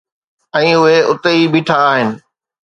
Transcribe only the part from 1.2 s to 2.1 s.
ئي بيٺا آهن.